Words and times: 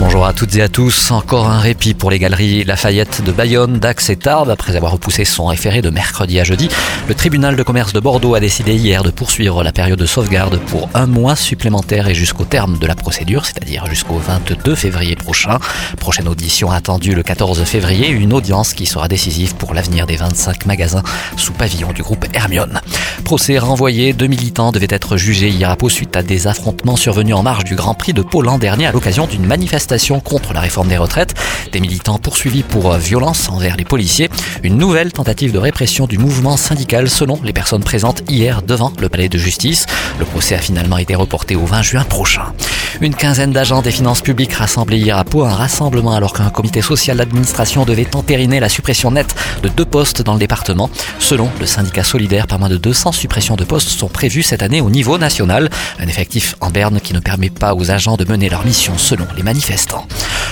Bonjour 0.00 0.26
à 0.26 0.32
toutes 0.32 0.56
et 0.56 0.62
à 0.62 0.68
tous. 0.68 1.12
Encore 1.12 1.48
un 1.48 1.60
répit 1.60 1.94
pour 1.94 2.10
les 2.10 2.18
galeries 2.18 2.64
Lafayette 2.64 3.22
de 3.24 3.30
Bayonne, 3.30 3.78
Dax 3.78 4.10
et 4.10 4.16
Tarbes. 4.16 4.50
Après 4.50 4.74
avoir 4.74 4.90
repoussé 4.90 5.24
son 5.24 5.46
référé 5.46 5.82
de 5.82 5.90
mercredi 5.90 6.40
à 6.40 6.44
jeudi, 6.44 6.68
le 7.06 7.14
tribunal 7.14 7.54
de 7.54 7.62
commerce 7.62 7.92
de 7.92 8.00
Bordeaux 8.00 8.34
a 8.34 8.40
décidé 8.40 8.74
hier 8.74 9.04
de 9.04 9.12
poursuivre 9.12 9.62
la 9.62 9.70
période 9.70 9.98
de 9.98 10.04
sauvegarde 10.06 10.58
pour 10.66 10.88
un 10.94 11.06
mois 11.06 11.36
supplémentaire 11.36 12.08
et 12.08 12.14
jusqu'au 12.14 12.44
terme 12.44 12.76
de 12.78 12.86
la 12.88 12.96
procédure, 12.96 13.46
c'est-à-dire 13.46 13.86
jusqu'au 13.86 14.18
22 14.18 14.74
février 14.74 15.14
prochain. 15.14 15.60
Prochaine 16.00 16.26
audition 16.26 16.72
attendue 16.72 17.14
le 17.14 17.22
14 17.22 17.62
février, 17.62 18.08
une 18.08 18.32
audience 18.32 18.72
qui 18.72 18.86
sera 18.86 19.06
décisive 19.06 19.54
pour 19.54 19.74
l'avenir 19.74 20.06
des 20.06 20.16
25 20.16 20.66
magasins 20.66 21.04
sous 21.36 21.52
pavillon 21.52 21.92
du 21.92 22.02
groupe 22.02 22.26
Hermione. 22.34 22.80
Procès 23.22 23.58
renvoyé, 23.58 24.12
deux 24.12 24.26
militants 24.26 24.72
devaient 24.72 24.88
être 24.90 25.16
jugés 25.16 25.50
hier 25.50 25.70
à 25.70 25.76
Pau 25.76 25.88
suite 25.88 26.16
à 26.16 26.24
des 26.24 26.48
affrontements 26.48 26.96
survenus 26.96 27.36
en 27.36 27.44
marge 27.44 27.62
du 27.62 27.76
Grand 27.76 27.94
Prix 27.94 28.12
de 28.12 28.22
Pau 28.22 28.42
l'an 28.42 28.58
dernier 28.58 28.86
à 28.86 28.92
l'occasion 28.92 29.28
d'une 29.28 29.46
manifestation 29.46 29.83
contre 30.20 30.52
la 30.52 30.60
réforme 30.60 30.88
des 30.88 30.96
retraites. 30.96 31.34
Des 31.74 31.80
militants 31.80 32.18
poursuivis 32.18 32.62
pour 32.62 32.92
euh, 32.92 32.98
violence 32.98 33.48
envers 33.48 33.76
les 33.76 33.84
policiers. 33.84 34.30
Une 34.62 34.78
nouvelle 34.78 35.12
tentative 35.12 35.50
de 35.50 35.58
répression 35.58 36.06
du 36.06 36.18
mouvement 36.18 36.56
syndical 36.56 37.10
selon 37.10 37.40
les 37.42 37.52
personnes 37.52 37.82
présentes 37.82 38.22
hier 38.28 38.62
devant 38.62 38.92
le 39.00 39.08
palais 39.08 39.28
de 39.28 39.38
justice. 39.38 39.86
Le 40.20 40.24
procès 40.24 40.54
a 40.54 40.58
finalement 40.58 40.98
été 40.98 41.16
reporté 41.16 41.56
au 41.56 41.66
20 41.66 41.82
juin 41.82 42.04
prochain. 42.04 42.52
Une 43.00 43.16
quinzaine 43.16 43.50
d'agents 43.50 43.82
des 43.82 43.90
finances 43.90 44.20
publiques 44.20 44.52
rassemblés 44.52 44.98
hier 44.98 45.18
à 45.18 45.24
Pau, 45.24 45.42
un 45.42 45.52
rassemblement 45.52 46.14
alors 46.14 46.32
qu'un 46.32 46.48
comité 46.50 46.80
social 46.80 47.16
d'administration 47.16 47.84
devait 47.84 48.14
entériner 48.14 48.60
la 48.60 48.68
suppression 48.68 49.10
nette 49.10 49.34
de 49.64 49.68
deux 49.68 49.84
postes 49.84 50.22
dans 50.22 50.34
le 50.34 50.38
département. 50.38 50.90
Selon 51.18 51.50
le 51.58 51.66
syndicat 51.66 52.04
solidaire, 52.04 52.46
pas 52.46 52.56
moins 52.56 52.68
de 52.68 52.76
200 52.76 53.10
suppressions 53.10 53.56
de 53.56 53.64
postes 53.64 53.88
sont 53.88 54.06
prévues 54.06 54.44
cette 54.44 54.62
année 54.62 54.80
au 54.80 54.90
niveau 54.90 55.18
national. 55.18 55.70
Un 55.98 56.06
effectif 56.06 56.54
en 56.60 56.70
berne 56.70 57.00
qui 57.00 57.14
ne 57.14 57.18
permet 57.18 57.50
pas 57.50 57.74
aux 57.74 57.90
agents 57.90 58.16
de 58.16 58.24
mener 58.30 58.48
leur 58.48 58.64
mission 58.64 58.96
selon 58.96 59.26
les 59.36 59.42
manifestants. 59.42 60.06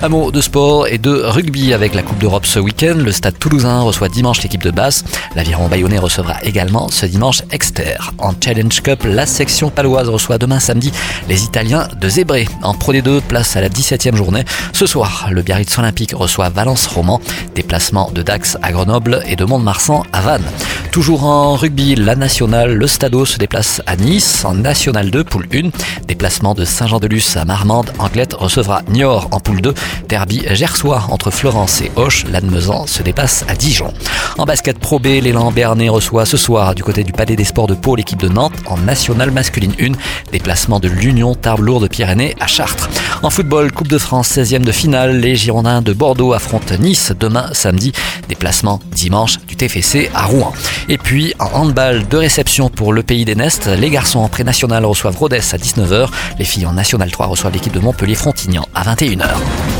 Un 0.00 0.10
mot 0.10 0.30
de 0.30 0.40
sport 0.40 0.86
et 0.86 0.96
de 0.96 1.10
rugby 1.10 1.74
avec 1.74 1.92
la 1.92 2.02
Coupe 2.02 2.18
d'Europe 2.18 2.46
ce 2.46 2.60
week-end. 2.60 2.94
Le 2.96 3.10
stade 3.10 3.36
toulousain 3.36 3.80
reçoit 3.80 4.08
dimanche 4.08 4.42
l'équipe 4.42 4.62
de 4.62 4.70
Basse. 4.70 5.02
L'aviron 5.34 5.66
bayonnais 5.66 5.98
recevra 5.98 6.36
également 6.44 6.88
ce 6.88 7.04
dimanche 7.04 7.42
Exter. 7.50 7.96
En 8.18 8.32
Challenge 8.40 8.80
Cup, 8.80 9.02
la 9.04 9.26
section 9.26 9.70
paloise 9.70 10.08
reçoit 10.08 10.38
demain 10.38 10.60
samedi 10.60 10.92
les 11.28 11.42
Italiens 11.42 11.88
de 12.00 12.08
Zébré. 12.08 12.46
En 12.62 12.74
Pro 12.74 12.92
D2, 12.92 13.20
place 13.20 13.56
à 13.56 13.60
la 13.60 13.68
17e 13.68 14.14
journée. 14.14 14.44
Ce 14.72 14.86
soir, 14.86 15.28
le 15.32 15.42
Biarritz 15.42 15.76
Olympique 15.78 16.12
reçoit 16.14 16.48
Valence 16.48 16.86
Roman. 16.86 17.20
Déplacement 17.56 18.12
de 18.12 18.22
Dax 18.22 18.56
à 18.62 18.70
Grenoble 18.70 19.20
et 19.26 19.34
de 19.34 19.44
Mont-de-Marsan 19.44 20.04
à 20.12 20.20
Vannes. 20.20 20.46
Toujours 20.92 21.24
en 21.24 21.56
rugby, 21.56 21.96
la 21.96 22.14
nationale, 22.14 22.72
le 22.72 22.86
Stadeau 22.86 23.24
se 23.24 23.36
déplace 23.36 23.82
à 23.86 23.96
Nice 23.96 24.44
en 24.44 24.54
National 24.54 25.10
2, 25.10 25.24
poule 25.24 25.48
1. 25.52 25.70
Déplacement 26.06 26.54
de 26.54 26.64
Saint-Jean-de-Luz 26.64 27.36
à 27.36 27.44
Marmande. 27.44 27.92
Anglette 27.98 28.34
recevra 28.34 28.82
Niort 28.88 29.28
en 29.32 29.40
poule 29.40 29.60
2. 29.60 29.74
Derby 30.08 30.42
gersois 30.50 31.06
entre 31.10 31.30
Florence 31.30 31.80
et 31.80 31.90
Hoche. 31.96 32.24
Lannemezan 32.30 32.86
se 32.86 33.02
dépasse 33.02 33.44
à 33.48 33.54
Dijon. 33.54 33.92
En 34.38 34.44
basket 34.44 34.78
Pro 34.78 34.98
B, 34.98 35.06
l'élan 35.22 35.50
Bernet 35.50 35.88
reçoit 35.88 36.26
ce 36.26 36.36
soir 36.36 36.74
du 36.74 36.82
côté 36.82 37.04
du 37.04 37.12
Palais 37.12 37.36
des 37.36 37.44
Sports 37.44 37.66
de 37.66 37.74
Pau 37.74 37.96
l'équipe 37.96 38.20
de 38.20 38.28
Nantes 38.28 38.54
en 38.66 38.76
National 38.78 39.30
masculine 39.30 39.74
1. 39.80 39.92
Déplacement 40.32 40.80
de 40.80 40.88
l'Union 40.88 41.34
Tarbes-Lourdes-Pyrénées 41.34 42.36
à 42.40 42.46
Chartres. 42.46 42.88
En 43.22 43.30
football, 43.30 43.72
Coupe 43.72 43.88
de 43.88 43.98
France 43.98 44.30
16e 44.36 44.62
de 44.62 44.72
finale, 44.72 45.18
les 45.18 45.36
Girondins 45.36 45.82
de 45.82 45.92
Bordeaux 45.92 46.32
affrontent 46.32 46.76
Nice 46.78 47.12
demain 47.18 47.50
samedi. 47.52 47.92
Déplacement 48.28 48.80
dimanche 48.92 49.38
du 49.46 49.56
TFC 49.56 50.10
à 50.14 50.26
Rouen. 50.26 50.52
Et 50.88 50.98
puis 50.98 51.34
en 51.38 51.46
handball 51.52 52.06
de 52.08 52.16
réception 52.16 52.68
pour 52.68 52.92
le 52.92 53.02
pays 53.02 53.24
des 53.24 53.34
Nestes, 53.34 53.66
les 53.66 53.90
garçons 53.90 54.20
en 54.20 54.28
pré-national 54.28 54.84
reçoivent 54.84 55.16
Rodez 55.16 55.38
à 55.52 55.56
19h, 55.56 56.08
les 56.38 56.44
filles 56.44 56.66
en 56.66 56.72
national 56.72 57.10
3 57.10 57.26
reçoivent 57.26 57.52
l'équipe 57.52 57.72
de 57.72 57.80
Montpellier-Frontignan 57.80 58.66
à 58.74 58.82
21h. 58.84 59.77